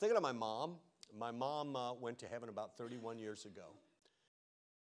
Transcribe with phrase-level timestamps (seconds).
[0.00, 0.76] Thinking of my mom.
[1.18, 3.74] My mom uh, went to heaven about 31 years ago.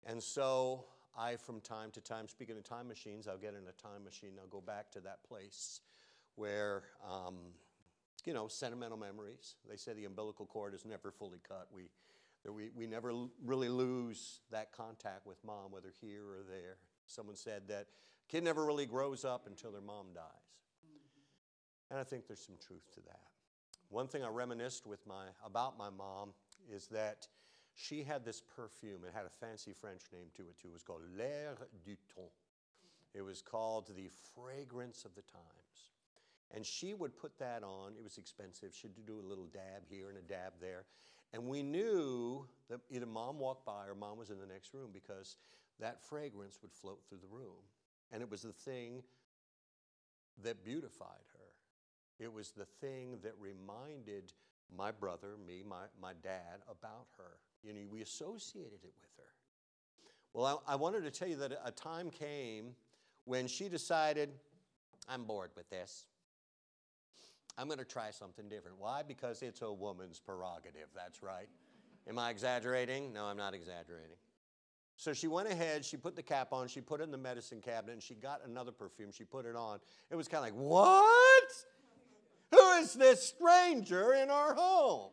[0.05, 0.85] And so
[1.17, 4.33] I, from time to time, speaking of time machines, I'll get in a time machine.
[4.39, 5.81] I'll go back to that place
[6.35, 7.37] where, um,
[8.27, 9.55] you know, sentimental memories.
[9.67, 11.69] They say the umbilical cord is never fully cut.
[11.73, 11.85] We,
[12.53, 16.77] we, we never really lose that contact with mom, whether here or there.
[17.07, 17.87] Someone said that
[18.29, 20.25] kid never really grows up until their mom dies.
[21.91, 23.36] And I think there's some truth to that.
[23.89, 26.33] One thing I reminisced with my, about my mom
[26.73, 27.29] is that
[27.75, 29.05] she had this perfume.
[29.07, 30.69] It had a fancy French name to it, too.
[30.69, 32.33] It was called L'air du temps.
[33.15, 35.93] It was called the fragrance of the times.
[36.55, 37.93] And she would put that on.
[37.97, 38.75] It was expensive.
[38.75, 40.85] She'd do a little dab here and a dab there.
[41.33, 44.91] And we knew that either mom walked by or mom was in the next room
[44.93, 45.37] because
[45.81, 47.63] that fragrance would float through the room.
[48.13, 49.03] And it was the thing
[50.43, 51.36] that beautified her.
[52.19, 54.33] It was the thing that reminded
[54.77, 57.39] my brother, me, my, my dad, about her.
[57.63, 59.23] You know, we associated it with her.
[60.33, 62.75] Well, I, I wanted to tell you that a time came
[63.25, 64.31] when she decided,
[65.09, 66.05] I'm bored with this.
[67.59, 68.79] I'm going to try something different.
[68.79, 69.03] Why?
[69.07, 70.89] Because it's a woman's prerogative.
[70.95, 71.49] That's right.
[72.09, 73.13] Am I exaggerating?
[73.13, 74.17] No, I'm not exaggerating.
[74.97, 77.61] So she went ahead, she put the cap on, she put it in the medicine
[77.61, 79.11] cabinet, and she got another perfume.
[79.13, 79.79] She put it on.
[80.11, 81.53] It was kind of like, what?
[82.79, 85.11] Is this stranger in our home?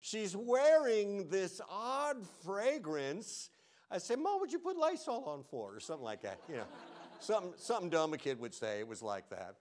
[0.00, 3.48] She's wearing this odd fragrance.
[3.90, 5.76] I said, Mom, would you put Lysol on for?
[5.76, 6.38] Or something like that.
[6.48, 6.64] You know,
[7.20, 8.80] something, something dumb a kid would say.
[8.80, 9.54] It was like that.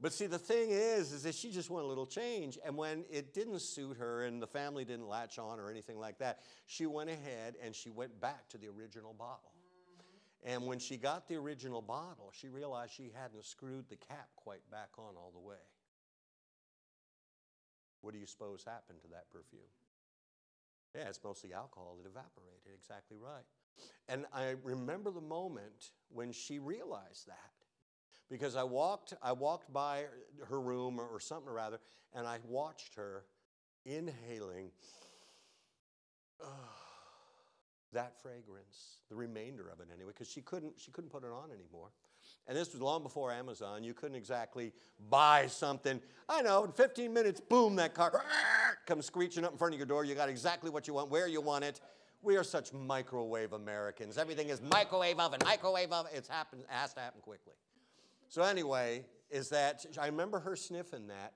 [0.00, 2.58] But see, the thing is, is that she just wanted a little change.
[2.64, 6.18] And when it didn't suit her and the family didn't latch on or anything like
[6.18, 9.52] that, she went ahead and she went back to the original bottle.
[10.42, 14.62] And when she got the original bottle, she realized she hadn't screwed the cap quite
[14.70, 15.56] back on all the way.
[18.02, 19.68] What do you suppose happened to that perfume?
[20.94, 23.44] Yeah, it's mostly alcohol that evaporated, exactly right.
[24.08, 27.36] And I remember the moment when she realized that.
[28.28, 30.04] Because I walked, I walked by
[30.48, 31.80] her room or, something or rather,
[32.12, 33.24] and I watched her
[33.84, 34.70] inhaling.
[36.40, 36.46] Uh,
[37.92, 41.50] that fragrance, the remainder of it anyway, because she couldn't, she couldn't put it on
[41.50, 41.90] anymore.
[42.48, 43.84] And this was long before Amazon.
[43.84, 44.72] You couldn't exactly
[45.08, 46.00] buy something.
[46.28, 48.24] I know, in 15 minutes, boom, that car
[48.86, 50.04] comes screeching up in front of your door.
[50.04, 51.80] You got exactly what you want, where you want it.
[52.22, 54.18] We are such microwave Americans.
[54.18, 56.12] Everything is microwave oven, microwave oven.
[56.14, 57.54] It's happened, it has to happen quickly.
[58.28, 61.32] So anyway, is that I remember her sniffing that,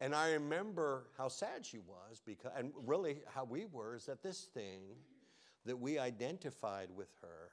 [0.00, 4.22] and I remember how sad she was because, and really how we were, is that
[4.22, 4.82] this thing
[5.64, 7.50] that we identified with her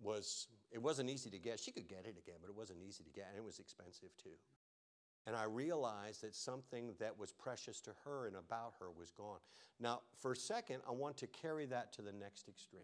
[0.00, 1.60] was, it wasn't easy to get.
[1.60, 4.10] She could get it again, but it wasn't easy to get, and it was expensive
[4.22, 4.36] too.
[5.26, 9.38] And I realized that something that was precious to her and about her was gone.
[9.78, 12.82] Now, for a second, I want to carry that to the next extreme.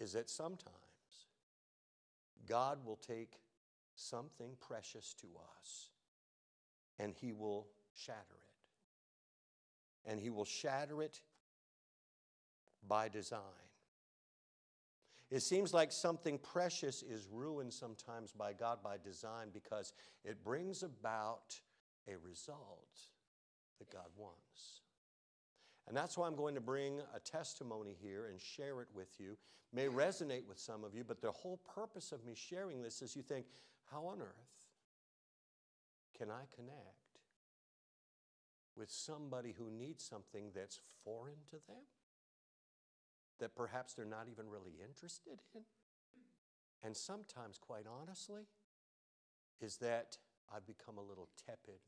[0.00, 0.74] Is that sometimes
[2.48, 3.38] God will take
[3.94, 5.26] something precious to
[5.58, 5.90] us
[6.98, 8.50] and He will shatter it
[10.06, 11.20] and he will shatter it
[12.86, 13.40] by design.
[15.30, 19.92] It seems like something precious is ruined sometimes by God by design because
[20.24, 21.60] it brings about
[22.08, 22.98] a result
[23.78, 24.80] that God wants.
[25.86, 29.36] And that's why I'm going to bring a testimony here and share it with you.
[29.72, 33.14] May resonate with some of you, but the whole purpose of me sharing this is
[33.14, 33.46] you think,
[33.90, 34.68] how on earth
[36.18, 37.00] can I connect
[38.76, 41.82] with somebody who needs something that's foreign to them,
[43.40, 45.62] that perhaps they're not even really interested in.
[46.82, 48.42] And sometimes, quite honestly,
[49.60, 50.16] is that
[50.54, 51.80] I've become a little tepid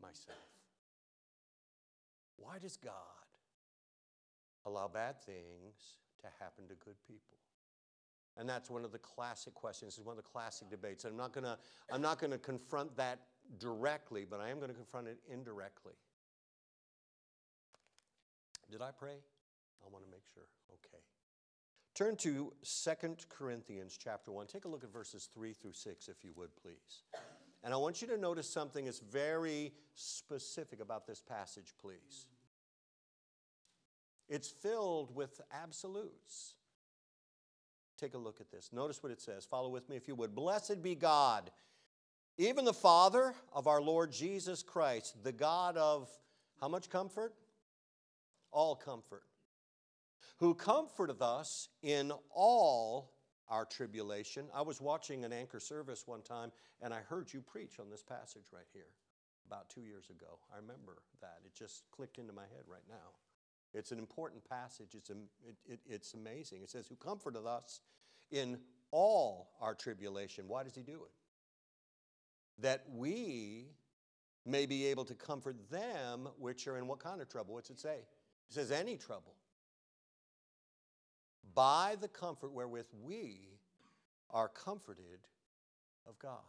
[0.00, 0.38] myself.
[2.36, 2.92] Why does God
[4.66, 7.38] allow bad things to happen to good people?
[8.36, 9.96] And that's one of the classic questions.
[9.96, 11.04] It's one of the classic debates.
[11.04, 11.56] I'm not gonna,
[11.88, 13.20] gonna confront that
[13.58, 15.94] directly, but I am going to confront it indirectly.
[18.70, 19.16] Did I pray?
[19.86, 20.44] I want to make sure.
[20.72, 21.02] Okay.
[21.94, 24.46] Turn to Second Corinthians chapter 1.
[24.46, 27.02] Take a look at verses 3 through 6, if you would, please.
[27.64, 32.26] And I want you to notice something that's very specific about this passage, please.
[34.28, 36.54] It's filled with absolutes.
[37.98, 38.70] Take a look at this.
[38.72, 39.46] Notice what it says.
[39.46, 40.34] Follow with me if you would.
[40.34, 41.50] Blessed be God
[42.38, 46.10] even the Father of our Lord Jesus Christ, the God of
[46.60, 47.34] how much comfort?
[48.52, 49.22] All comfort.
[50.38, 53.12] Who comforteth us in all
[53.48, 54.46] our tribulation.
[54.54, 56.50] I was watching an anchor service one time
[56.82, 58.88] and I heard you preach on this passage right here
[59.46, 60.38] about two years ago.
[60.52, 61.38] I remember that.
[61.44, 63.14] It just clicked into my head right now.
[63.72, 64.94] It's an important passage.
[64.94, 65.16] It's, it,
[65.66, 66.62] it, it's amazing.
[66.62, 67.80] It says, Who comforted us
[68.30, 68.58] in
[68.90, 70.48] all our tribulation.
[70.48, 71.12] Why does he do it?
[72.62, 73.66] That we
[74.44, 77.54] may be able to comfort them which are in what kind of trouble?
[77.54, 77.98] What's it say?
[78.48, 79.34] It says, Any trouble.
[81.54, 83.58] By the comfort wherewith we
[84.30, 85.20] are comforted
[86.06, 86.40] of God.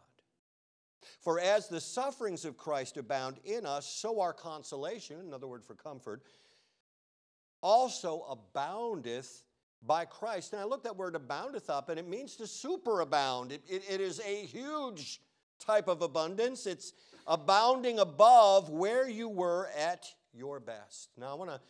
[1.20, 5.74] For as the sufferings of Christ abound in us, so our consolation, another word for
[5.74, 6.22] comfort,
[7.62, 9.44] also aboundeth
[9.82, 10.52] by Christ.
[10.52, 13.52] And I looked that word aboundeth up, and it means to superabound.
[13.52, 15.20] It, it, it is a huge
[15.58, 16.66] type of abundance.
[16.66, 16.92] It's
[17.26, 21.10] abounding above where you were at your best.
[21.16, 21.60] Now, I want to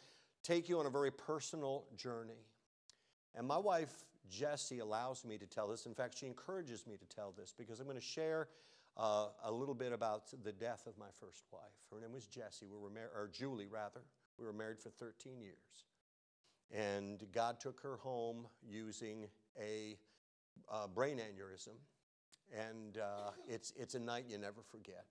[0.43, 2.48] take you on a very personal journey.
[3.39, 3.93] And my wife,
[4.29, 5.87] Jessie, allows me to tell this.
[5.87, 8.49] In fact, she encourages me to tell this because I'm going to share
[8.97, 11.63] uh, a little bit about the death of my first wife.
[11.93, 12.67] Her name was Jessie.
[12.67, 14.01] We were married, or Julie rather.
[14.39, 15.55] We were married for 13 years.
[16.73, 19.97] And God took her home using a
[20.71, 21.77] uh, brain aneurysm.
[22.53, 25.05] And uh, it's, it's a night you never forget.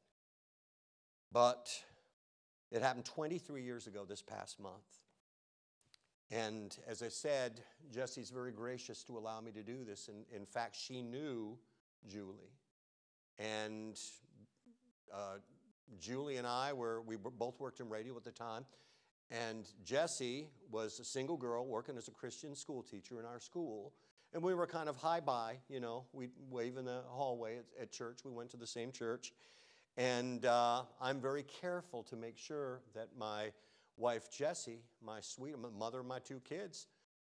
[1.31, 1.69] But
[2.71, 5.06] it happened 23 years ago this past month.
[6.29, 7.61] And as I said,
[7.93, 10.09] Jessie's very gracious to allow me to do this.
[10.09, 11.57] And in fact, she knew
[12.05, 12.53] Julie.
[13.39, 13.97] And
[15.13, 15.37] uh,
[15.99, 18.65] Julie and I were, we both worked in radio at the time.
[19.31, 23.93] And Jessie was a single girl working as a Christian school teacher in our school.
[24.33, 27.65] And we were kind of high by, you know, we'd wave in the hallway at,
[27.81, 28.19] at church.
[28.25, 29.33] We went to the same church.
[29.95, 33.51] And uh, I'm very careful to make sure that my
[33.97, 36.87] wife Jessie, my sweet mother of my two kids,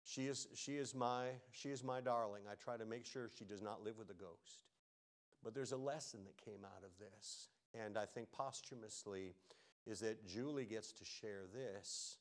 [0.05, 2.43] she is, she, is my, she is my darling.
[2.51, 4.65] I try to make sure she does not live with a ghost.
[5.43, 7.49] But there's a lesson that came out of this.
[7.75, 9.35] And I think posthumously,
[9.87, 12.19] is that Julie gets to share this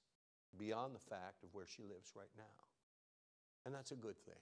[0.58, 2.44] beyond the fact of where she lives right now.
[3.66, 4.42] And that's a good thing.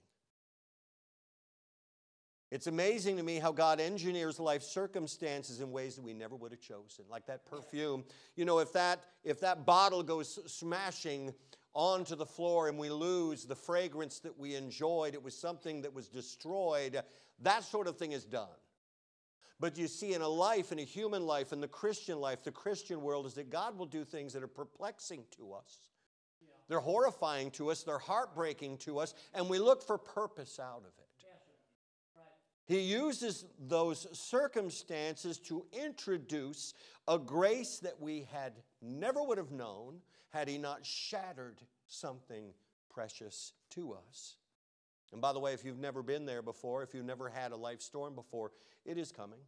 [2.50, 6.52] It's amazing to me how God engineers life circumstances in ways that we never would
[6.52, 7.04] have chosen.
[7.10, 8.06] Like that perfume.
[8.36, 11.34] You know, if that if that bottle goes smashing
[11.74, 15.94] onto the floor and we lose the fragrance that we enjoyed, it was something that
[15.94, 17.02] was destroyed,
[17.42, 18.48] that sort of thing is done.
[19.60, 22.52] But you see, in a life, in a human life, in the Christian life, the
[22.52, 25.90] Christian world, is that God will do things that are perplexing to us.
[26.42, 26.50] Yeah.
[26.68, 30.94] They're horrifying to us, they're heartbreaking to us, and we look for purpose out of
[31.00, 31.07] it.
[32.68, 36.74] He uses those circumstances to introduce
[37.08, 42.54] a grace that we had never would have known had he not shattered something
[42.90, 44.36] precious to us.
[45.14, 47.56] And by the way, if you've never been there before, if you've never had a
[47.56, 48.52] life storm before,
[48.86, 49.40] it is coming.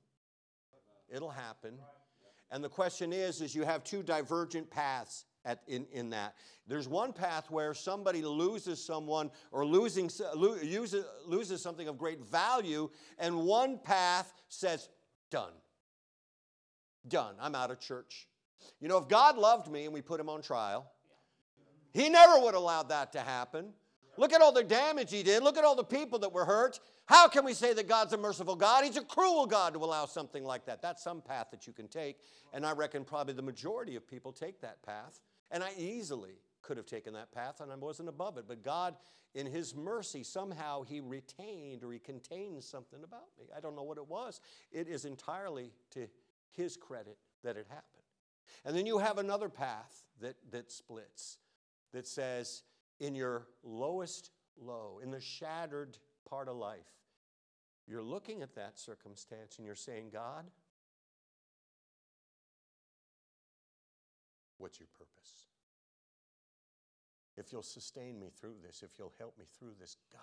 [1.14, 1.78] It'll happen.
[2.52, 6.36] And the question is, is you have two divergent paths at, in, in that.
[6.68, 12.22] There's one path where somebody loses someone or losing, lo, uses, loses something of great
[12.22, 14.90] value, and one path says,
[15.32, 15.54] done.
[17.08, 17.36] Done.
[17.40, 18.28] I'm out of church.
[18.80, 20.92] You know, if God loved me and we put him on trial,
[21.92, 23.74] he never would have allowed that to happen.
[24.18, 25.44] Look at all the damage he did.
[25.44, 26.80] Look at all the people that were hurt.
[27.06, 28.84] How can we say that God's a merciful God?
[28.84, 30.82] He's a cruel God to allow something like that.
[30.82, 32.18] That's some path that you can take.
[32.54, 35.22] And I reckon probably the majority of people take that path.
[35.52, 38.46] And I easily could have taken that path and I wasn't above it.
[38.48, 38.96] But God,
[39.34, 43.46] in His mercy, somehow He retained or He contained something about me.
[43.56, 44.42] I don't know what it was.
[44.72, 46.08] It is entirely to
[46.52, 47.86] His credit that it happened.
[48.66, 51.38] And then you have another path that, that splits
[51.94, 52.64] that says,
[53.00, 55.98] in your lowest low, in the shattered
[56.30, 56.80] part of life,
[57.88, 60.46] you're looking at that circumstance and you're saying, God,
[64.60, 65.48] what's your purpose?
[67.38, 70.22] If you'll sustain me through this, if you'll help me through this, God,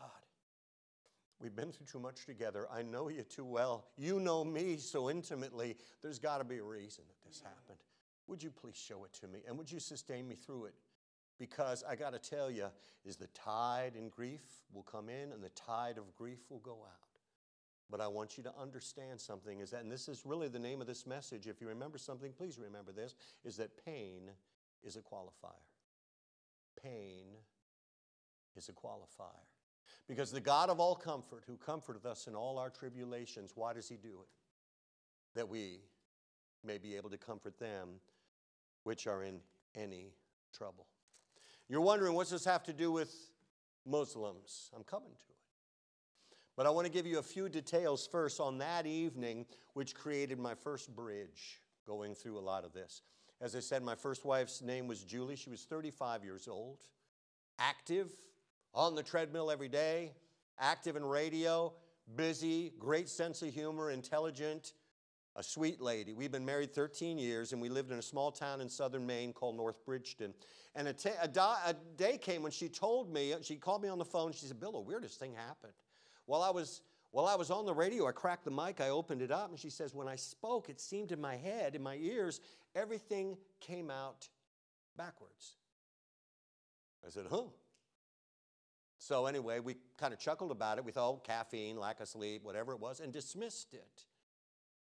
[1.41, 2.67] we've been through too much together.
[2.71, 3.87] I know you too well.
[3.97, 5.77] You know me so intimately.
[6.03, 7.79] There's got to be a reason that this happened.
[8.27, 9.41] Would you please show it to me?
[9.49, 10.75] And would you sustain me through it?
[11.39, 12.67] Because I got to tell you,
[13.05, 16.79] is the tide in grief will come in and the tide of grief will go
[16.85, 17.16] out.
[17.91, 20.81] But I want you to understand something is that, and this is really the name
[20.81, 21.47] of this message.
[21.47, 23.15] If you remember something, please remember this,
[23.45, 24.31] is that pain
[24.83, 25.53] is a qualifier.
[26.83, 27.27] Pain
[28.57, 29.47] is a qualifier.
[30.09, 33.89] Because the God of all comfort, who comforteth us in all our tribulations, why does
[33.89, 34.29] he do it?
[35.35, 35.81] That we
[36.65, 38.01] may be able to comfort them
[38.83, 39.41] which are in
[39.75, 40.13] any
[40.53, 40.87] trouble.
[41.69, 43.13] You're wondering, what's this have to do with
[43.85, 44.71] Muslims?
[44.75, 45.36] I'm coming to it.
[46.57, 49.45] But I want to give you a few details first on that evening,
[49.75, 53.03] which created my first bridge going through a lot of this.
[53.41, 55.37] As I said, my first wife's name was Julie.
[55.37, 56.79] She was 35 years old,
[57.59, 58.11] active,
[58.75, 60.13] on the treadmill every day,
[60.59, 61.73] active in radio,
[62.15, 64.73] busy, great sense of humor, intelligent,
[65.35, 66.15] a sweet lady.
[66.15, 69.33] We've been married 13 years and we lived in a small town in southern Maine
[69.33, 70.33] called North Bridgeton.
[70.75, 73.89] And a, t- a, di- a day came when she told me, she called me
[73.89, 75.73] on the phone, she said, Bill, the weirdest thing happened.
[76.27, 79.23] While I was while I was on the radio, I cracked the mic, I opened
[79.23, 81.97] it up, and she says, When I spoke, it seemed in my head, in my
[81.97, 82.41] ears,
[82.75, 84.29] everything came out
[84.99, 85.55] backwards.
[87.07, 87.45] I said, Huh?
[88.99, 90.85] So, anyway, we kind of chuckled about it.
[90.85, 94.05] We thought, oh, caffeine, lack of sleep, whatever it was, and dismissed it.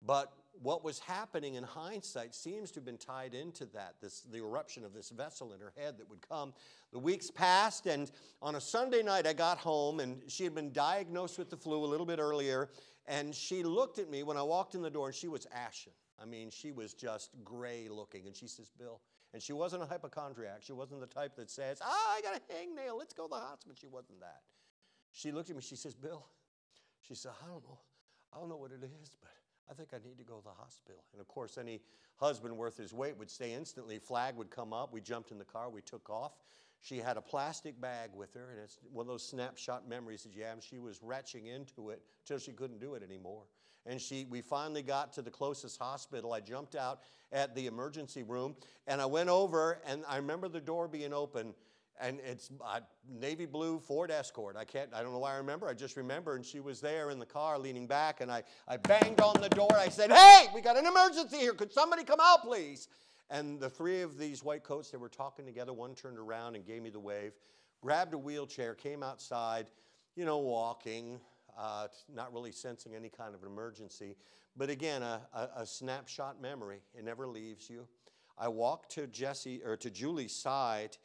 [0.04, 4.38] But what was happening in hindsight seems to have been tied into that, this, the
[4.38, 6.52] eruption of this vessel in her head that would come.
[6.92, 8.10] The weeks passed, and
[8.42, 11.84] on a Sunday night, I got home, and she had been diagnosed with the flu
[11.84, 12.70] a little bit earlier.
[13.06, 15.92] And she looked at me when I walked in the door, and she was ashen.
[16.20, 18.26] I mean, she was just gray looking.
[18.26, 19.00] And she says, Bill,
[19.32, 20.58] and she wasn't a hypochondriac.
[20.62, 23.36] She wasn't the type that says, Ah, I got a hangnail, let's go to the
[23.36, 23.74] hospital.
[23.78, 24.40] She wasn't that.
[25.12, 26.26] She looked at me, she says, Bill,
[27.02, 27.78] she said, I don't know.
[28.32, 29.30] I don't know what it is, but
[29.70, 31.04] I think I need to go to the hospital.
[31.12, 31.80] And of course, any
[32.16, 34.92] husband worth his weight would say instantly, flag would come up.
[34.92, 36.32] We jumped in the car, we took off.
[36.80, 40.34] She had a plastic bag with her, and it's one of those snapshot memories that
[40.34, 40.62] you have.
[40.62, 43.42] She was retching into it till she couldn't do it anymore.
[43.84, 46.32] And she, we finally got to the closest hospital.
[46.32, 47.00] I jumped out
[47.32, 48.54] at the emergency room,
[48.87, 51.54] and I went over, and I remember the door being open
[52.00, 54.56] and it's a navy blue Ford Escort.
[54.56, 55.68] I can't, I don't know why I remember.
[55.68, 58.76] I just remember, and she was there in the car leaning back, and I, I
[58.76, 59.72] banged on the door.
[59.74, 61.52] I said, Hey, we got an emergency here.
[61.52, 62.88] Could somebody come out, please?
[63.30, 65.72] And the three of these white coats, they were talking together.
[65.72, 67.32] One turned around and gave me the wave,
[67.82, 69.66] grabbed a wheelchair, came outside,
[70.16, 71.20] you know, walking,
[71.58, 74.16] uh, not really sensing any kind of an emergency.
[74.56, 76.80] But again, a, a, a snapshot memory.
[76.94, 77.86] It never leaves you.
[78.38, 80.96] I walked to Jessie or to Julie's side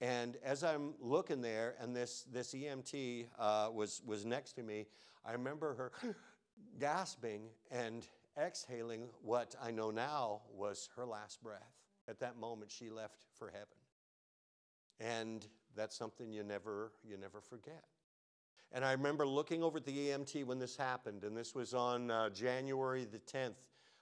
[0.00, 4.86] and as I'm looking there, and this, this EMT uh, was, was next to me,
[5.24, 5.92] I remember her
[6.78, 8.06] gasping and
[8.38, 11.72] exhaling what I know now was her last breath.
[12.08, 13.66] At that moment, she left for heaven.
[15.00, 17.84] And that's something you never, you never forget.
[18.72, 22.10] And I remember looking over at the EMT when this happened, and this was on
[22.10, 23.54] uh, January the 10th,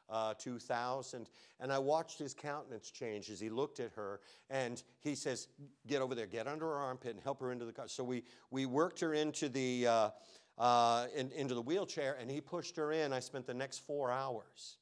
[0.09, 1.29] uh, 2000.
[1.61, 4.21] And I watched his countenance change as he looked at her.
[4.51, 5.49] And he says,
[5.87, 7.89] Get over there, get under her armpit and help her into the car.
[7.89, 10.11] So we, we worked her into the, uh,
[10.59, 13.13] uh, in, into the wheelchair and he pushed her in.
[13.13, 14.79] I spent the next four hours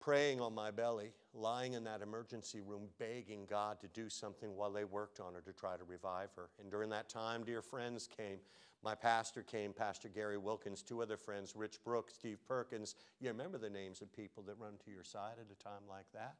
[0.00, 4.72] praying on my belly, lying in that emergency room, begging God to do something while
[4.72, 6.50] they worked on her to try to revive her.
[6.60, 8.38] And during that time, dear friends came
[8.82, 12.94] my pastor came, Pastor Gary Wilkins, two other friends, Rich Brooks, Steve Perkins.
[13.20, 16.06] You remember the names of people that run to your side at a time like
[16.14, 16.36] that?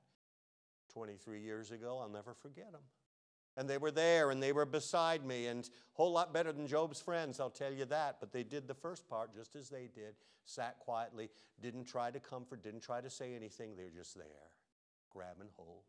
[0.92, 2.82] 23 years ago, I'll never forget them.
[3.56, 6.68] And they were there and they were beside me, and a whole lot better than
[6.68, 8.18] Job's friends, I'll tell you that.
[8.20, 10.14] But they did the first part just as they did,
[10.44, 11.30] sat quietly,
[11.60, 13.74] didn't try to comfort, didn't try to say anything.
[13.76, 14.52] They were just there,
[15.10, 15.82] grab and hold.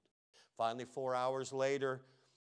[0.57, 2.01] Finally, four hours later,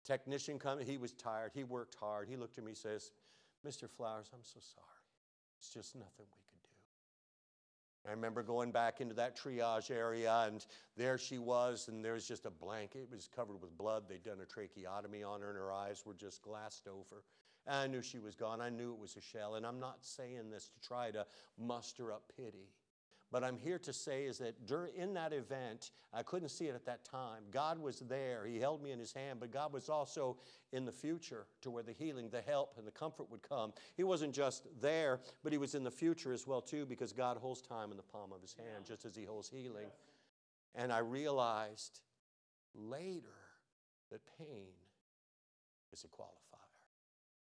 [0.05, 0.87] technician comes.
[0.87, 1.51] He was tired.
[1.53, 2.29] He worked hard.
[2.29, 3.11] He looked at me, says,
[3.67, 3.89] Mr.
[3.89, 4.87] Flowers, I'm so sorry.
[5.59, 8.09] It's just nothing we could do.
[8.09, 10.65] I remember going back into that triage area, and
[10.97, 13.09] there she was, and there was just a blanket.
[13.11, 14.05] It was covered with blood.
[14.09, 17.25] They'd done a tracheotomy on her, and her eyes were just glassed over.
[17.67, 18.61] And I knew she was gone.
[18.61, 19.57] I knew it was a shell.
[19.57, 21.27] And I'm not saying this to try to
[21.59, 22.71] muster up pity.
[23.31, 26.75] But I'm here to say is that during, in that event, I couldn't see it
[26.75, 27.43] at that time.
[27.51, 28.47] God was there.
[28.47, 30.39] He held me in his hand, but God was also
[30.73, 33.75] in the future to where the healing, the help, and the comfort would come.
[33.97, 37.37] He wasn't just there, but he was in the future as well too because God
[37.37, 39.89] holds time in the palm of his hand just as he holds healing.
[40.75, 42.01] And I realized
[42.75, 43.29] later
[44.11, 44.73] that pain
[45.93, 46.48] is a qualifier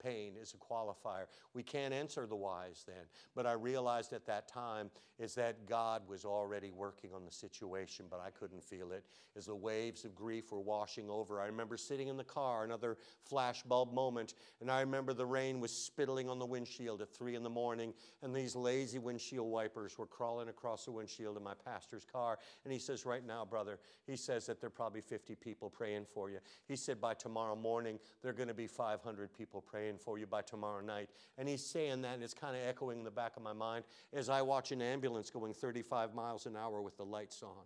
[0.03, 1.25] pain is a qualifier.
[1.53, 3.05] We can't answer the whys then.
[3.36, 4.89] But I realized at that time
[5.20, 9.05] is that God was already working on the situation, but I couldn't feel it.
[9.38, 12.98] As the waves of grief were washing over, I remember sitting in the car, another
[13.31, 17.43] flashbulb moment, and I remember the rain was spittling on the windshield at three in
[17.43, 17.93] the morning,
[18.24, 22.39] and these lazy windshield wipers were crawling across the windshield in my pastor's car.
[22.63, 26.05] And he says, Right now, brother, he says that there are probably 50 people praying
[26.05, 26.39] for you.
[26.67, 30.17] He said, By tomorrow morning, there are going to be 500 people praying praying for
[30.17, 31.10] you by tomorrow night.
[31.38, 33.83] And he's saying that, and it's kind of echoing in the back of my mind
[34.13, 37.65] as I watch an ambulance going 35 miles an hour with the lights on.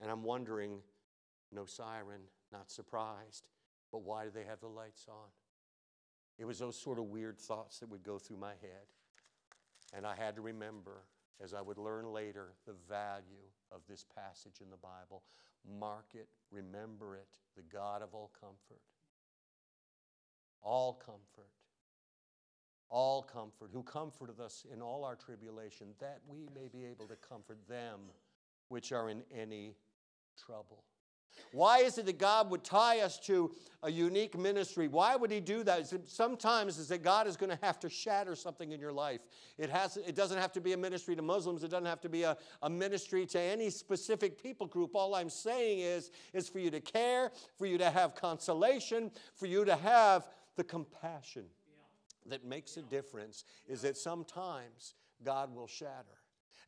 [0.00, 0.78] And I'm wondering,
[1.52, 2.22] no siren,
[2.52, 3.48] not surprised,
[3.90, 5.28] but why do they have the lights on?
[6.38, 8.86] It was those sort of weird thoughts that would go through my head.
[9.94, 11.04] And I had to remember,
[11.42, 15.22] as I would learn later, the value of this passage in the Bible.
[15.78, 18.80] Mark it, remember it, the God of all comfort.
[20.62, 21.50] All comfort.
[22.88, 27.16] All comfort, who comforteth us in all our tribulation, that we may be able to
[27.16, 28.00] comfort them
[28.68, 29.74] which are in any
[30.36, 30.84] trouble.
[31.52, 34.88] Why is it that God would tie us to a unique ministry?
[34.88, 35.90] Why would He do that?
[36.06, 39.20] Sometimes is that God is going to have to shatter something in your life.
[39.58, 41.62] It, has, it doesn't have to be a ministry to Muslims.
[41.64, 44.90] It doesn't have to be a, a ministry to any specific people group.
[44.94, 49.46] All I'm saying is, is for you to care, for you to have consolation, for
[49.46, 51.44] you to have the compassion
[52.26, 54.94] that makes a difference, is that sometimes
[55.24, 56.18] God will shatter.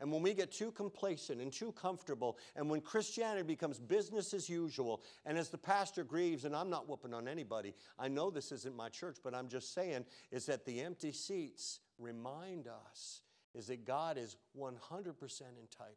[0.01, 4.49] And when we get too complacent and too comfortable, and when Christianity becomes business as
[4.49, 8.51] usual, and as the pastor grieves, and I'm not whooping on anybody, I know this
[8.51, 13.23] isn't my church, but I'm just saying, is that the empty seats remind us
[13.55, 15.97] is that God is 100% entitled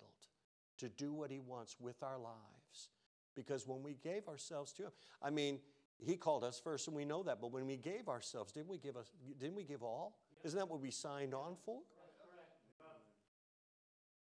[0.78, 2.90] to do what He wants with our lives.
[3.36, 4.92] Because when we gave ourselves to Him,
[5.22, 5.60] I mean,
[6.00, 8.78] He called us first, and we know that, but when we gave ourselves, didn't we
[8.78, 10.20] give, us, didn't we give all?
[10.44, 11.80] Isn't that what we signed on for?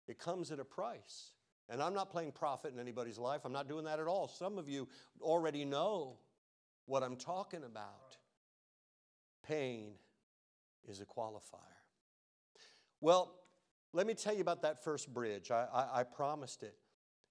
[0.07, 1.33] It comes at a price.
[1.69, 3.43] And I'm not playing prophet in anybody's life.
[3.45, 4.27] I'm not doing that at all.
[4.27, 4.89] Some of you
[5.21, 6.17] already know
[6.87, 8.17] what I'm talking about.
[9.47, 9.91] Pain
[10.89, 11.59] is a qualifier.
[13.01, 13.35] Well,
[13.93, 15.51] let me tell you about that first bridge.
[15.51, 16.75] I, I, I promised it.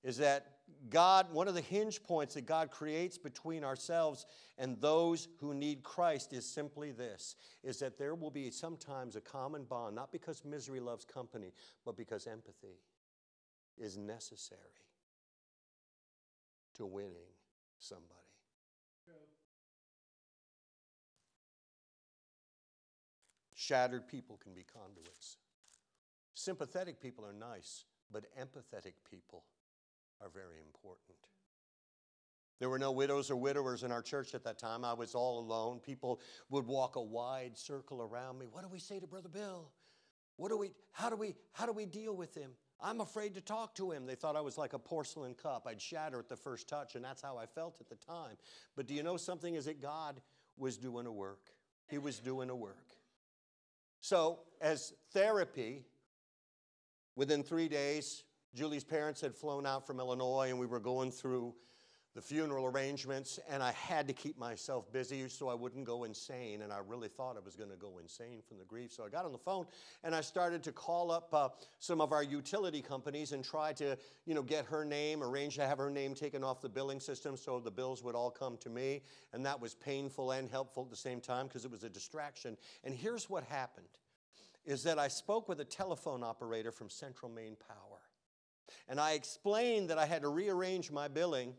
[0.07, 0.53] Is that
[0.89, 4.25] God, one of the hinge points that God creates between ourselves
[4.57, 9.21] and those who need Christ is simply this is that there will be sometimes a
[9.21, 11.51] common bond, not because misery loves company,
[11.83, 12.79] but because empathy
[13.77, 14.61] is necessary
[16.75, 17.33] to winning
[17.79, 18.13] somebody.
[23.55, 25.35] Shattered people can be conduits.
[26.33, 29.43] Sympathetic people are nice, but empathetic people
[30.21, 31.17] are very important.
[32.59, 34.83] There were no widows or widowers in our church at that time.
[34.83, 35.79] I was all alone.
[35.79, 38.47] People would walk a wide circle around me.
[38.49, 39.69] What do we say to Brother Bill?
[40.37, 42.51] What do we how do we how do we deal with him?
[42.79, 44.05] I'm afraid to talk to him.
[44.05, 45.65] They thought I was like a porcelain cup.
[45.67, 48.37] I'd shatter at the first touch, and that's how I felt at the time.
[48.75, 49.55] But do you know something?
[49.55, 50.21] Is that God
[50.57, 51.51] was doing a work.
[51.89, 52.87] He was doing a work.
[54.01, 55.85] So, as therapy,
[57.15, 61.53] within three days, Julie's parents had flown out from Illinois, and we were going through
[62.17, 66.63] the funeral arrangements, and I had to keep myself busy so I wouldn't go insane.
[66.63, 68.91] And I really thought I was going to go insane from the grief.
[68.91, 69.67] So I got on the phone
[70.03, 73.95] and I started to call up uh, some of our utility companies and try to,
[74.25, 77.37] you know, get her name, arrange to have her name taken off the billing system
[77.37, 79.03] so the bills would all come to me.
[79.31, 82.57] And that was painful and helpful at the same time because it was a distraction.
[82.83, 83.85] And here's what happened
[84.65, 87.96] is that I spoke with a telephone operator from Central Maine Power.
[88.87, 91.53] And I explained that I had to rearrange my billing,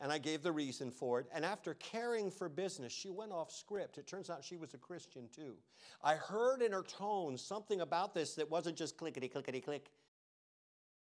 [0.00, 1.26] and I gave the reason for it.
[1.34, 3.98] And after caring for business, she went off script.
[3.98, 5.54] It turns out she was a Christian too.
[6.02, 9.90] I heard in her tone something about this that wasn't just clickety clickety click.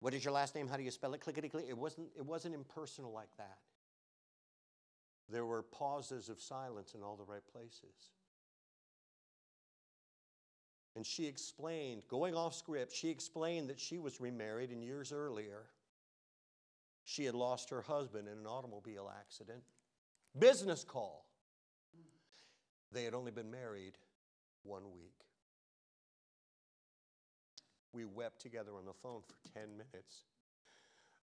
[0.00, 0.68] What is your last name?
[0.68, 1.20] How do you spell it?
[1.20, 1.66] Clickety click.
[1.68, 3.58] It wasn't, it wasn't impersonal like that.
[5.28, 8.12] There were pauses of silence in all the right places.
[10.98, 15.66] And she explained, going off script, she explained that she was remarried and years earlier
[17.04, 19.62] she had lost her husband in an automobile accident.
[20.36, 21.24] Business call.
[22.90, 23.92] They had only been married
[24.64, 25.14] one week.
[27.92, 30.24] We wept together on the phone for 10 minutes.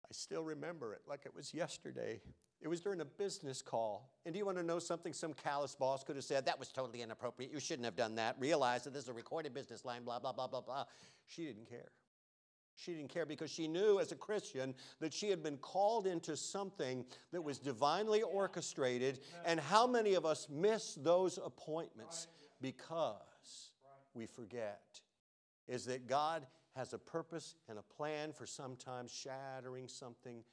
[0.05, 2.21] I still remember it like it was yesterday.
[2.63, 4.09] It was during a business call.
[4.25, 5.11] And do you want to know something?
[5.11, 7.51] Some callous boss could have said, That was totally inappropriate.
[7.51, 8.37] You shouldn't have done that.
[8.39, 10.85] Realize that this is a recorded business line, blah, blah, blah, blah, blah.
[11.27, 11.91] She didn't care.
[12.75, 16.37] She didn't care because she knew as a Christian that she had been called into
[16.37, 19.19] something that was divinely orchestrated.
[19.45, 22.27] And how many of us miss those appointments
[22.61, 23.71] because
[24.13, 24.81] we forget?
[25.67, 26.47] Is that God
[26.77, 30.43] has a purpose and a plan for sometimes shattering something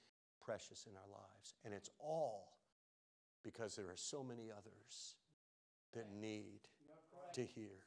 [0.44, 1.54] precious in our lives.
[1.64, 2.56] And it's all
[3.42, 5.14] because there are so many others
[5.94, 6.60] that need
[7.34, 7.84] to hear.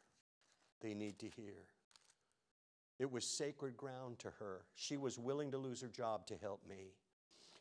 [0.82, 1.68] They need to hear.
[3.00, 4.62] It was sacred ground to her.
[4.76, 6.94] She was willing to lose her job to help me.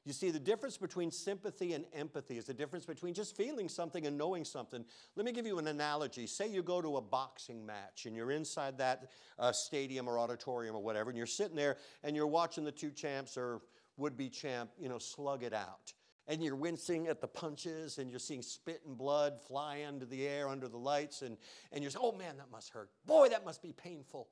[0.05, 4.05] You see, the difference between sympathy and empathy is the difference between just feeling something
[4.05, 4.85] and knowing something.
[5.15, 6.27] Let me give you an analogy.
[6.27, 10.75] Say you go to a boxing match and you're inside that uh, stadium or auditorium
[10.75, 13.63] or whatever, and you're sitting there and you're watching the two champs or
[13.97, 15.93] would be champ, you know, slug it out.
[16.29, 20.27] And you're wincing at the punches and you're seeing spit and blood fly into the
[20.27, 21.37] air under the lights, and,
[21.73, 22.91] and you're saying, oh man, that must hurt.
[23.07, 24.29] Boy, that must be painful.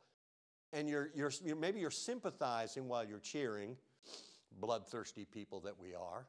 [0.73, 3.77] and you're, you're, you're, maybe you're sympathizing while you're cheering,
[4.61, 6.27] bloodthirsty people that we are.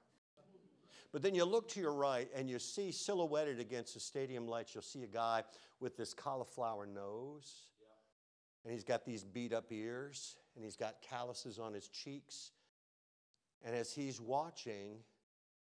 [1.11, 4.73] But then you look to your right and you see silhouetted against the stadium lights,
[4.73, 5.43] you'll see a guy
[5.79, 7.67] with this cauliflower nose.
[8.63, 12.51] And he's got these beat up ears and he's got calluses on his cheeks.
[13.63, 14.97] And as he's watching,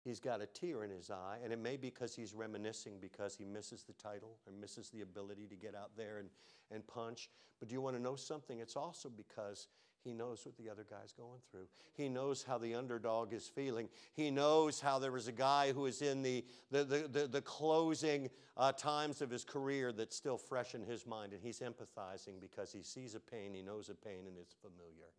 [0.04, 1.38] he's got a tear in his eye.
[1.44, 5.02] And it may be because he's reminiscing because he misses the title and misses the
[5.02, 6.30] ability to get out there and,
[6.72, 7.30] and punch.
[7.60, 8.60] But do you want to know something?
[8.60, 9.68] It's also because
[10.04, 11.68] he knows what the other guy's going through.
[11.94, 13.88] He knows how the underdog is feeling.
[14.14, 17.42] He knows how there was a guy who is in the, the, the, the, the
[17.42, 22.40] closing uh, times of his career that's still fresh in his mind, and he's empathizing
[22.40, 25.12] because he sees a pain, he knows a pain, and it's familiar.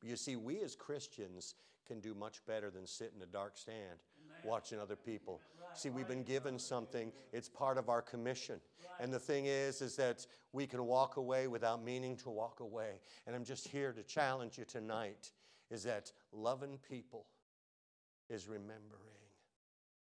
[0.00, 1.54] But you see, we as Christians
[1.86, 4.00] can do much better than sit in a dark stand
[4.44, 5.40] watching other people.
[5.74, 7.12] See, we've been given something.
[7.32, 8.60] It's part of our commission.
[9.00, 13.00] And the thing is, is that we can walk away without meaning to walk away.
[13.26, 15.32] And I'm just here to challenge you tonight
[15.70, 17.26] is that loving people
[18.30, 19.02] is remembering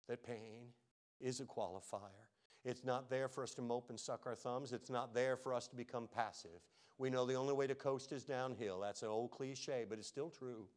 [0.09, 0.73] that pain
[1.21, 2.29] is a qualifier.
[2.65, 4.73] It's not there for us to mope and suck our thumbs.
[4.73, 6.61] It's not there for us to become passive.
[7.03, 8.79] We know the only way to coast is downhill.
[8.79, 10.69] That's an old cliche, but it's still true.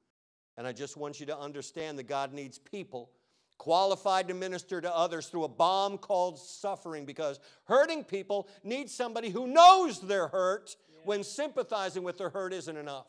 [0.57, 3.11] And I just want you to understand that God needs people
[3.59, 9.29] qualified to minister to others through a bomb called suffering because hurting people need somebody
[9.29, 13.05] who knows they're hurt when sympathizing with their hurt isn't enough.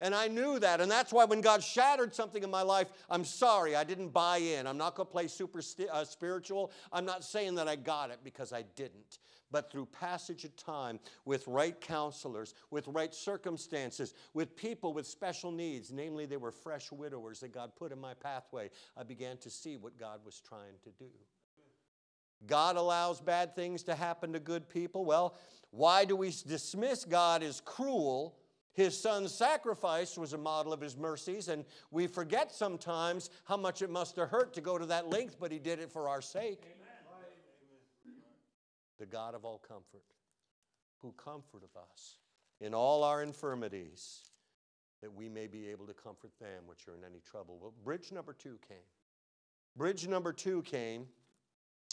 [0.00, 0.80] And I knew that.
[0.80, 4.38] And that's why when God shattered something in my life, I'm sorry, I didn't buy
[4.38, 4.66] in.
[4.66, 6.70] I'm not going to play super st- uh, spiritual.
[6.90, 9.18] I'm not saying that I got it because I didn't
[9.50, 15.50] but through passage of time with right counselors, with right circumstances, with people with special
[15.50, 15.92] needs.
[15.92, 18.70] Namely, they were fresh widowers that God put in my pathway.
[18.96, 21.10] I began to see what God was trying to do.
[22.46, 25.04] God allows bad things to happen to good people.
[25.04, 25.36] Well,
[25.70, 28.36] why do we dismiss God as cruel?
[28.72, 33.80] His son's sacrifice was a model of his mercies, and we forget sometimes how much
[33.80, 36.20] it must have hurt to go to that length, but he did it for our
[36.20, 36.75] sake.
[38.98, 40.04] The God of all comfort,
[41.02, 42.18] who comforteth us
[42.60, 44.30] in all our infirmities,
[45.02, 47.58] that we may be able to comfort them which are in any trouble.
[47.60, 48.78] Well, bridge number two came.
[49.76, 51.06] Bridge number two came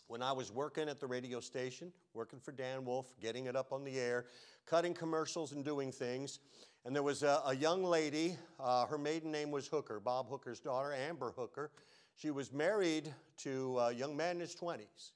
[0.07, 3.73] when I was working at the radio station, working for Dan Wolf, getting it up
[3.73, 4.25] on the air,
[4.65, 6.39] cutting commercials and doing things.
[6.85, 10.59] And there was a, a young lady, uh, her maiden name was Hooker, Bob Hooker's
[10.59, 11.71] daughter, Amber Hooker.
[12.15, 15.11] She was married to a young man in his 20s.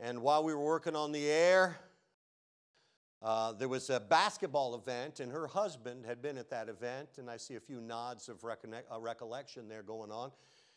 [0.00, 1.78] And while we were working on the air,
[3.22, 7.30] uh, there was a basketball event, and her husband had been at that event, and
[7.30, 10.30] I see a few nods of uh, recollection there going on.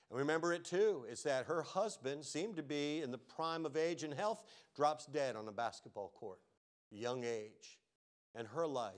[0.10, 3.75] And remember it too, is that her husband seemed to be in the prime of
[3.75, 4.43] age and health,
[4.75, 6.39] drops dead on a basketball court,
[6.89, 7.80] young age,
[8.34, 8.93] and her life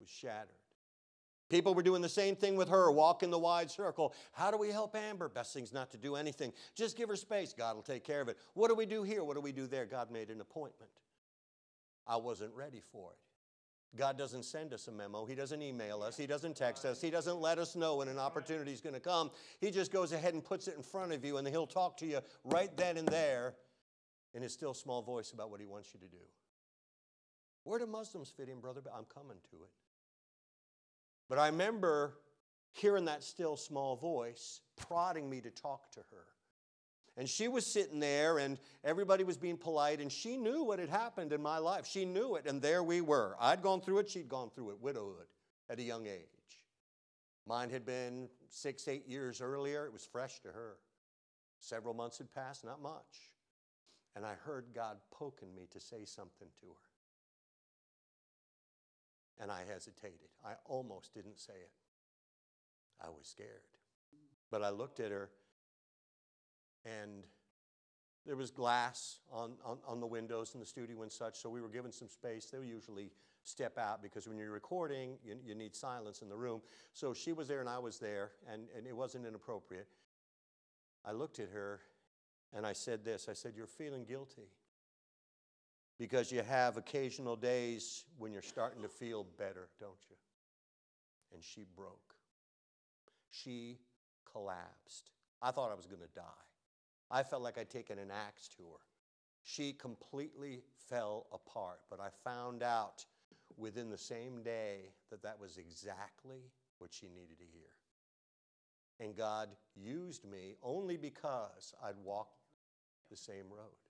[0.00, 0.63] was shattered.
[1.54, 4.12] People were doing the same thing with her, walk in the wide circle.
[4.32, 5.28] How do we help Amber?
[5.28, 6.52] Best thing's not to do anything.
[6.74, 7.54] Just give her space.
[7.56, 8.36] God will take care of it.
[8.54, 9.22] What do we do here?
[9.22, 9.86] What do we do there?
[9.86, 10.90] God made an appointment.
[12.08, 13.96] I wasn't ready for it.
[13.96, 15.26] God doesn't send us a memo.
[15.26, 16.16] He doesn't email us.
[16.16, 17.00] He doesn't text us.
[17.00, 19.30] He doesn't let us know when an opportunity is going to come.
[19.60, 22.06] He just goes ahead and puts it in front of you, and He'll talk to
[22.06, 23.54] you right then and there
[24.34, 26.22] in His still small voice about what He wants you to do.
[27.62, 28.80] Where do Muslims fit in, brother?
[28.92, 29.70] I'm coming to it.
[31.28, 32.18] But I remember
[32.72, 36.26] hearing that still small voice prodding me to talk to her.
[37.16, 40.88] And she was sitting there, and everybody was being polite, and she knew what had
[40.88, 41.86] happened in my life.
[41.86, 43.36] She knew it, and there we were.
[43.40, 45.26] I'd gone through it, she'd gone through it, widowhood
[45.70, 46.26] at a young age.
[47.46, 49.86] Mine had been six, eight years earlier.
[49.86, 50.78] It was fresh to her.
[51.60, 53.30] Several months had passed, not much.
[54.16, 56.93] And I heard God poking me to say something to her
[59.40, 60.28] and I hesitated.
[60.44, 61.70] I almost didn't say it.
[63.00, 63.62] I was scared.
[64.50, 65.30] But I looked at her,
[66.84, 67.24] and
[68.26, 71.60] there was glass on, on, on, the windows in the studio and such, so we
[71.60, 72.46] were given some space.
[72.46, 73.10] They usually
[73.42, 76.62] step out because when you're recording, you, you need silence in the room.
[76.92, 79.88] So she was there and I was there, and, and it wasn't inappropriate.
[81.04, 81.80] I looked at her
[82.54, 84.48] and I said this I said, You're feeling guilty
[85.98, 90.16] because you have occasional days when you're starting to feel better, don't you?
[91.32, 92.14] And she broke.
[93.30, 93.78] She
[94.30, 95.10] collapsed.
[95.42, 96.22] I thought I was going to die.
[97.10, 98.80] I felt like I'd taken an axe to her.
[99.42, 103.04] She completely fell apart, but I found out
[103.56, 107.62] within the same day that that was exactly what she needed to hear.
[109.00, 112.40] And God used me only because I'd walked
[113.10, 113.83] the same road.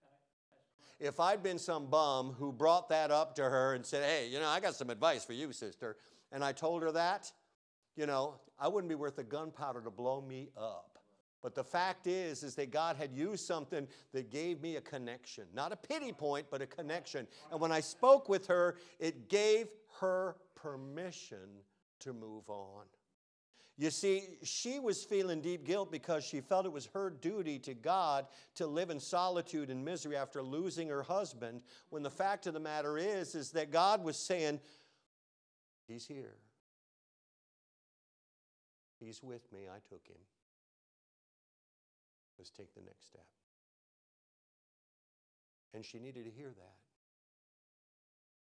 [1.00, 4.38] If I'd been some bum who brought that up to her and said, hey, you
[4.38, 5.96] know, I got some advice for you, sister,
[6.32, 7.30] and I told her that,
[7.96, 10.98] you know, I wouldn't be worth the gunpowder to blow me up.
[11.42, 15.44] But the fact is, is that God had used something that gave me a connection.
[15.52, 17.26] Not a pity point, but a connection.
[17.52, 19.66] And when I spoke with her, it gave
[20.00, 21.60] her permission
[22.00, 22.84] to move on.
[23.76, 27.74] You see, she was feeling deep guilt because she felt it was her duty to
[27.74, 31.60] God to live in solitude and misery after losing her husband,
[31.90, 34.60] when the fact of the matter is is that God was saying,
[35.88, 36.36] he's here.
[39.00, 39.62] He's with me.
[39.68, 40.22] I took him.
[42.38, 43.26] Let's take the next step.
[45.74, 46.76] And she needed to hear that.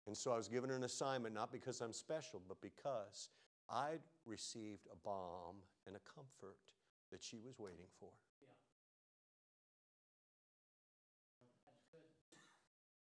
[0.06, 3.28] And so I was given an assignment, not because I'm special, but because
[3.70, 6.56] I'd received a balm and a comfort
[7.10, 8.10] that she was waiting for.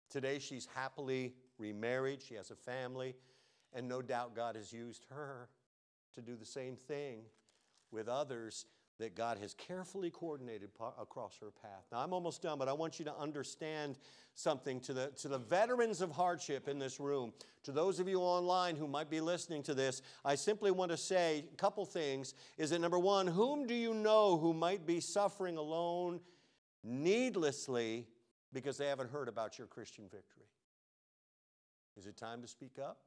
[0.09, 2.21] Today, she's happily remarried.
[2.21, 3.15] She has a family.
[3.73, 5.49] And no doubt God has used her
[6.15, 7.19] to do the same thing
[7.91, 8.65] with others
[8.99, 11.85] that God has carefully coordinated across her path.
[11.91, 13.99] Now, I'm almost done, but I want you to understand
[14.33, 17.31] something to the, to the veterans of hardship in this room,
[17.63, 20.01] to those of you online who might be listening to this.
[20.25, 22.33] I simply want to say a couple things.
[22.57, 26.19] Is that number one, whom do you know who might be suffering alone
[26.83, 28.07] needlessly
[28.51, 30.45] because they haven't heard about your Christian victory?
[31.97, 32.97] Is it time to speak up?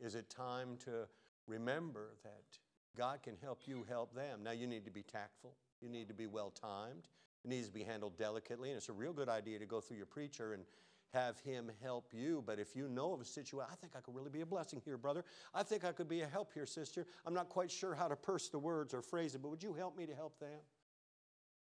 [0.00, 1.06] Is it time to
[1.46, 2.58] remember that
[2.96, 4.42] God can help you help them.
[4.42, 7.08] Now, you need to be tactful, you need to be well timed,
[7.44, 9.96] it needs to be handled delicately, and it's a real good idea to go through
[9.96, 10.64] your preacher and
[11.12, 12.42] have him help you.
[12.46, 14.80] But if you know of a situation, I think I could really be a blessing
[14.84, 15.24] here, brother.
[15.54, 17.06] I think I could be a help here, sister.
[17.26, 19.74] I'm not quite sure how to purse the words or phrase it, but would you
[19.74, 20.60] help me to help them?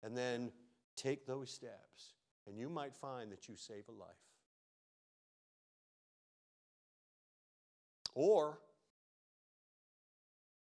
[0.03, 0.51] And then
[0.97, 2.15] take those steps,
[2.47, 4.09] and you might find that you save a life.
[8.15, 8.59] Or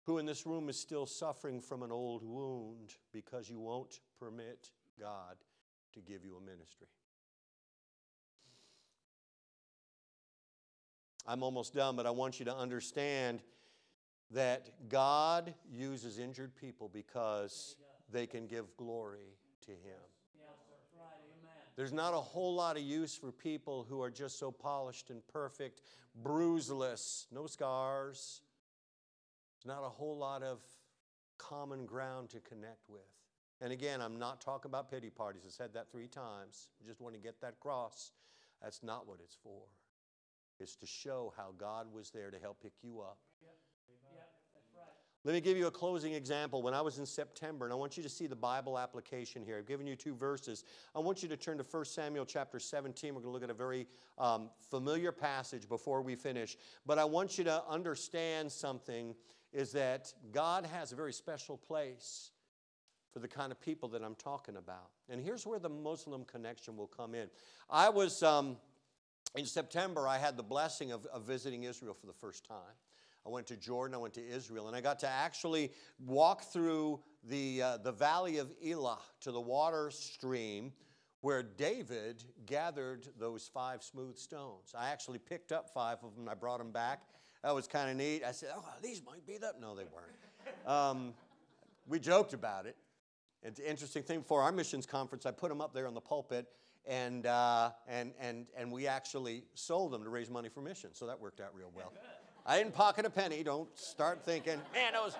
[0.07, 4.71] who in this room is still suffering from an old wound because you won't permit
[4.99, 5.37] God
[5.95, 6.87] to give you a ministry.
[11.27, 13.42] I'm almost done, but I want you to understand
[14.31, 17.77] that God uses injured people because
[18.12, 19.99] they can give glory to Him.
[21.75, 25.21] There's not a whole lot of use for people who are just so polished and
[25.27, 25.83] perfect,
[26.23, 28.40] bruiseless, no scars,
[29.66, 30.61] not a whole lot of
[31.38, 33.02] common ground to connect with.
[33.61, 35.42] And again, I'm not talking about pity parties.
[35.46, 36.68] I said that three times.
[36.83, 38.12] I just want to get that across.
[38.62, 39.62] That's not what it's for.
[40.61, 43.18] It's to show how God was there to help pick you up.
[45.26, 46.62] Let me give you a closing example.
[46.62, 49.59] When I was in September, and I want you to see the Bible application here.
[49.59, 50.62] I've given you two verses.
[50.94, 53.12] I want you to turn to 1 Samuel chapter 17.
[53.12, 56.57] We're going to look at a very um, familiar passage before we finish.
[56.87, 59.16] But I want you to understand something
[59.57, 62.31] is that God has a very special place
[63.11, 64.90] for the kind of people that I'm talking about.
[65.09, 67.31] And here's where the Muslim connection will come in.
[67.71, 68.59] I was, um,
[69.35, 72.77] in September, I had the blessing of, of visiting Israel for the first time.
[73.25, 75.73] I went to Jordan, I went to Israel, and I got to actually
[76.05, 80.75] walk through the, uh, the valley of Elah to the water stream
[81.23, 84.75] where David gathered those five smooth stones.
[84.79, 87.01] I actually picked up five of them I brought them back
[87.46, 88.24] that was kind of neat.
[88.24, 89.61] I said, oh, these might be that.
[89.61, 90.66] No, they weren't.
[90.66, 91.14] Um,
[91.87, 92.74] we joked about it.
[93.40, 95.26] It's an interesting thing for our missions conference.
[95.26, 96.48] I put them up there on the pulpit,
[96.87, 100.98] and, uh, and, and, and we actually sold them to raise money for missions.
[100.98, 101.92] So that worked out real well.
[102.44, 103.44] I didn't pocket a penny.
[103.44, 105.16] Don't start thinking, man, those,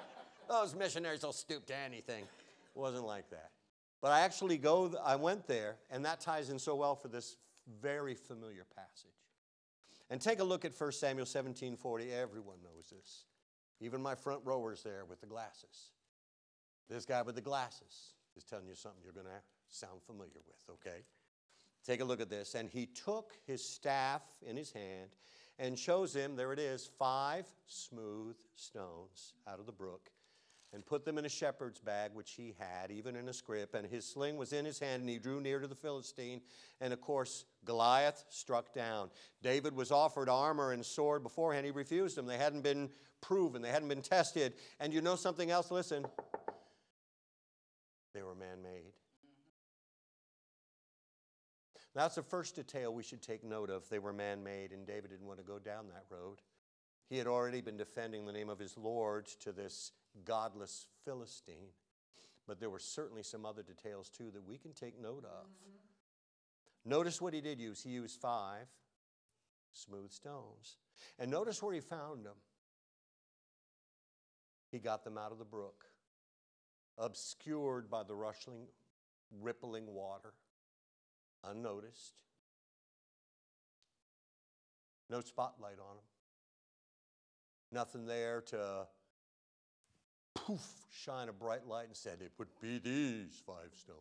[0.49, 2.25] those missionaries will stoop to anything.
[2.25, 3.53] It wasn't like that.
[4.03, 7.37] But I actually go, I went there, and that ties in so well for this
[7.81, 9.11] very familiar passage.
[10.11, 12.13] And take a look at 1 Samuel 17 40.
[12.13, 13.25] Everyone knows this.
[13.81, 15.91] Even my front rowers there with the glasses.
[16.89, 20.77] This guy with the glasses is telling you something you're going to sound familiar with,
[20.77, 21.03] okay?
[21.85, 22.55] Take a look at this.
[22.55, 25.11] And he took his staff in his hand
[25.59, 30.11] and shows him, there it is, five smooth stones out of the brook
[30.73, 33.75] and put them in a shepherd's bag, which he had, even in a scrip.
[33.75, 36.41] And his sling was in his hand, and he drew near to the Philistine.
[36.81, 39.11] And of course, Goliath struck down.
[39.43, 41.65] David was offered armor and sword beforehand.
[41.65, 42.27] He refused them.
[42.27, 44.55] They hadn't been proven, they hadn't been tested.
[44.79, 45.71] And you know something else?
[45.71, 46.05] Listen,
[48.15, 48.93] they were man made.
[51.95, 53.89] That's the first detail we should take note of.
[53.89, 56.43] They were man made, and David didn't want to go down that road.
[57.09, 59.93] He had already been defending the name of his Lord to this
[60.25, 61.73] godless Philistine.
[62.47, 65.47] But there were certainly some other details too that we can take note of.
[65.47, 66.91] Mm-hmm.
[66.91, 67.83] Notice what he did use.
[67.83, 68.67] He used five
[69.73, 70.77] smooth stones.
[71.19, 72.37] And notice where he found them.
[74.71, 75.85] He got them out of the brook,
[76.99, 78.67] obscured by the rushing,
[79.41, 80.33] rippling water,
[81.45, 82.23] unnoticed.
[85.09, 86.05] No spotlight on them.
[87.73, 88.87] Nothing there to
[90.47, 94.01] poof, shine a bright light and said, It would be these five stones.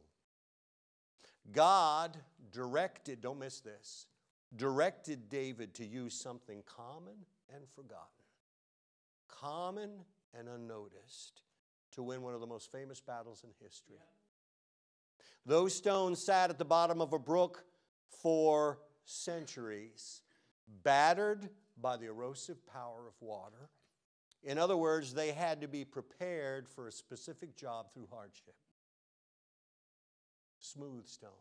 [1.52, 2.18] God
[2.52, 4.08] directed, don't miss this,
[4.56, 7.16] directed David to use something common
[7.54, 8.06] and forgotten,
[9.28, 9.90] common
[10.38, 11.42] and unnoticed,
[11.94, 13.98] to win one of the most famous battles in history.
[15.46, 17.64] Those stones sat at the bottom of a brook
[18.08, 20.22] for centuries,
[20.84, 23.70] battered by the erosive power of water.
[24.46, 28.54] In other words, they had to be prepared for a specific job through hardship.
[30.60, 31.34] Smooth stones.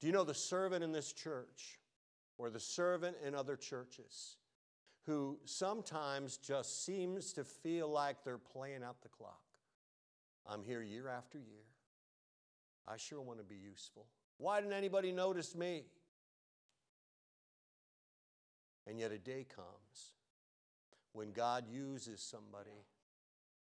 [0.00, 1.78] Do you know the servant in this church
[2.38, 4.36] or the servant in other churches
[5.06, 9.44] who sometimes just seems to feel like they're playing out the clock?
[10.44, 11.64] I'm here year after year.
[12.88, 14.06] I sure want to be useful.
[14.38, 15.84] Why didn't anybody notice me?
[18.88, 20.14] And yet a day comes
[21.14, 22.84] when God uses somebody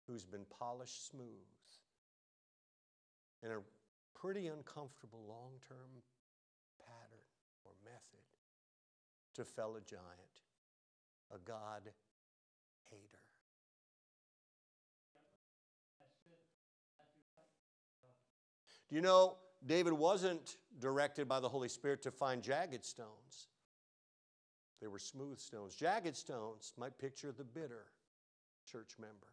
[0.07, 1.27] who's been polished smooth
[3.43, 3.59] in a
[4.15, 6.03] pretty uncomfortable long term
[6.79, 7.25] pattern
[7.65, 8.25] or method
[9.35, 10.05] to fell a giant,
[11.35, 11.83] a God
[12.91, 13.03] hater.
[18.89, 23.49] Do you know David wasn't directed by the Holy Spirit to find jagged stones?
[24.81, 25.75] They were smooth stones.
[25.75, 27.87] Jagged stones might picture the bitter
[28.71, 29.27] church member.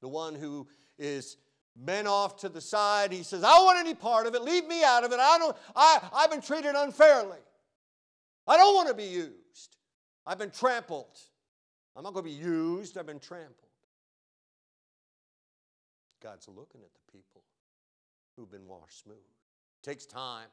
[0.00, 1.36] The one who is
[1.76, 3.12] bent off to the side.
[3.12, 4.42] He says, I don't want any part of it.
[4.42, 5.20] Leave me out of it.
[5.20, 7.38] I don't, I, I've been treated unfairly.
[8.46, 9.76] I don't want to be used.
[10.26, 11.18] I've been trampled.
[11.96, 12.96] I'm not going to be used.
[12.96, 13.56] I've been trampled.
[16.22, 17.42] God's looking at the people
[18.36, 19.16] who've been washed smooth.
[19.82, 20.48] takes time.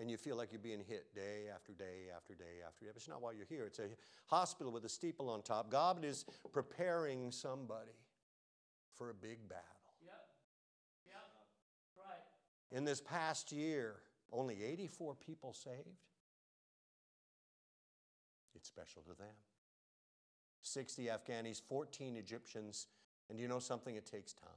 [0.00, 2.90] And you feel like you're being hit day after day after day after day.
[2.92, 3.64] But it's not why you're here.
[3.66, 3.88] It's a
[4.26, 5.70] hospital with a steeple on top.
[5.70, 7.92] God is preparing somebody
[8.96, 9.64] for a big battle.
[10.04, 10.26] Yep.
[11.06, 12.06] Yep.
[12.08, 12.76] Right.
[12.76, 13.96] In this past year,
[14.32, 16.02] only 84 people saved.
[18.56, 19.34] It's special to them.
[20.62, 22.86] 60 Afghanis, 14 Egyptians,
[23.28, 23.96] and you know something?
[23.96, 24.50] It takes time.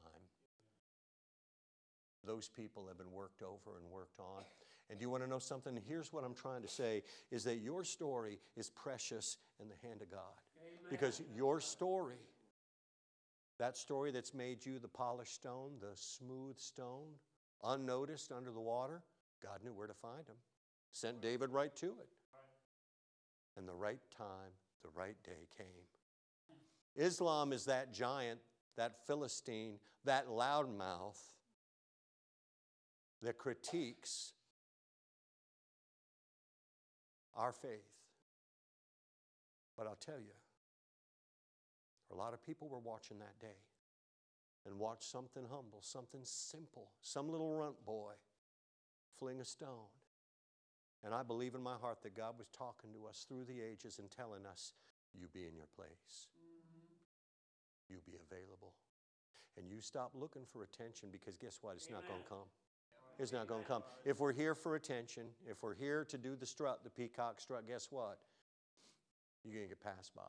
[2.25, 4.43] Those people have been worked over and worked on.
[4.89, 5.77] And do you want to know something?
[5.87, 10.01] Here's what I'm trying to say is that your story is precious in the hand
[10.01, 10.21] of God.
[10.61, 10.87] Amen.
[10.89, 12.19] Because your story,
[13.59, 17.09] that story that's made you the polished stone, the smooth stone,
[17.63, 19.01] unnoticed under the water,
[19.43, 20.35] God knew where to find him.
[20.91, 22.09] Sent David right to it.
[23.57, 24.51] And the right time,
[24.83, 25.65] the right day came.
[26.95, 28.39] Islam is that giant,
[28.77, 31.17] that Philistine, that loudmouth
[33.21, 34.33] that critiques
[37.37, 37.93] our faith.
[39.77, 40.33] But I'll tell you,
[42.11, 43.61] a lot of people were watching that day
[44.65, 48.13] and watched something humble, something simple, some little runt boy
[49.17, 49.91] fling a stone.
[51.03, 53.99] And I believe in my heart that God was talking to us through the ages
[53.99, 54.73] and telling us,
[55.13, 56.27] you be in your place.
[57.87, 58.73] You be available.
[59.57, 61.75] And you stop looking for attention because guess what?
[61.75, 62.01] It's Amen.
[62.01, 62.49] not going to come
[63.19, 63.83] is not going to come.
[64.05, 67.67] If we're here for attention, if we're here to do the strut, the peacock strut,
[67.67, 68.19] guess what?
[69.43, 70.21] You're going to get passed by.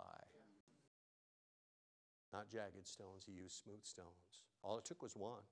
[2.33, 4.43] Not jagged stones, he used smooth stones.
[4.63, 5.43] All it took was one.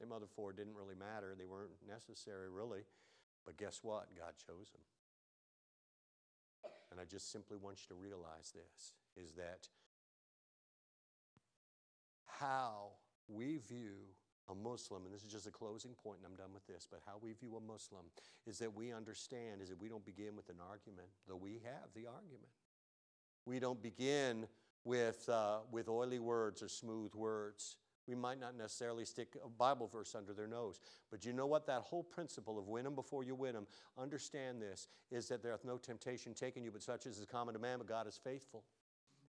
[0.00, 2.82] Them other four didn't really matter, they weren't necessary really.
[3.44, 4.08] But guess what?
[4.16, 4.82] God chose them.
[6.90, 9.68] And I just simply want you to realize this is that
[12.26, 12.90] how
[13.28, 13.94] we view
[14.48, 17.00] a Muslim, and this is just a closing point, and I'm done with this, but
[17.04, 18.04] how we view a Muslim
[18.46, 21.90] is that we understand is that we don't begin with an argument, though we have
[21.94, 22.52] the argument.
[23.44, 24.46] We don't begin
[24.84, 27.76] with, uh, with oily words or smooth words.
[28.06, 30.80] We might not necessarily stick a Bible verse under their nose.
[31.10, 31.66] But you know what?
[31.66, 33.66] That whole principle of win them before you win them,
[33.98, 37.54] understand this, is that there hath no temptation taken you, but such as is common
[37.54, 38.62] to man, but God is faithful.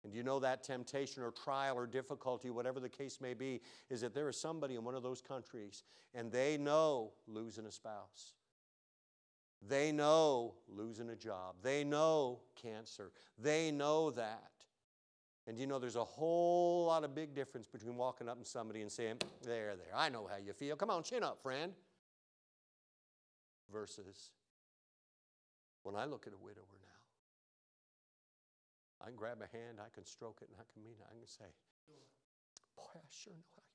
[0.08, 3.99] And you know that temptation or trial or difficulty, whatever the case may be, is
[3.99, 5.84] that there is somebody in one of those countries
[6.14, 8.36] and they know losing a spouse.
[9.68, 11.55] They know losing a job.
[11.62, 13.12] They know cancer.
[13.38, 14.51] They know that.
[15.45, 18.84] And you know, there's a whole lot of big difference between walking up to somebody
[18.84, 20.78] and saying, There, there, I know how you feel.
[20.78, 21.74] Come on, chin up, friend.
[23.70, 24.32] Versus,
[25.84, 26.76] when I look at a widower
[29.08, 31.05] I can grab a hand, I can stroke it, and I can mean it.
[31.10, 31.45] I can say,
[32.76, 33.72] Boy, I sure know how you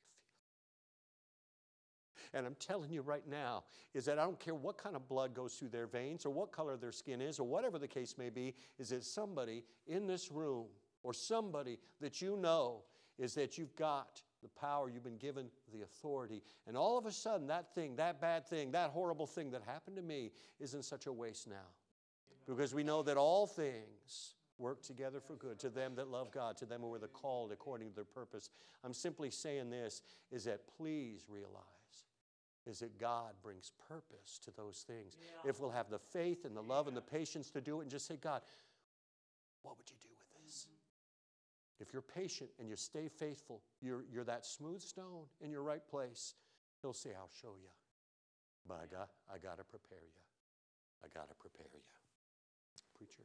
[2.21, 2.39] feel.
[2.39, 3.65] And I'm telling you right now,
[3.95, 6.53] is that I don't care what kind of blood goes through their veins or what
[6.53, 10.31] color their skin is or whatever the case may be, is that somebody in this
[10.31, 10.67] room
[11.03, 12.83] or somebody that you know
[13.19, 16.43] is that you've got the power, you've been given the authority.
[16.67, 19.97] And all of a sudden, that thing, that bad thing, that horrible thing that happened
[19.97, 20.31] to me
[20.61, 21.73] isn't such a waste now.
[22.47, 26.57] Because we know that all things work together for good to them that love God,
[26.59, 28.49] to them who are the called according to their purpose.
[28.85, 31.67] I'm simply saying this is that please realize
[32.67, 35.17] is that God brings purpose to those things.
[35.19, 35.51] Yeah.
[35.51, 37.91] If we'll have the faith and the love and the patience to do it and
[37.91, 38.41] just say, God,
[39.63, 40.69] what would you do with this?
[41.81, 45.87] If you're patient and you stay faithful, you're, you're that smooth stone in your right
[45.89, 46.35] place,
[46.83, 47.71] He'll say, I'll show you.
[48.67, 50.23] But I got, I got to prepare you.
[51.05, 51.81] I got to prepare you.
[52.97, 53.25] Preacher.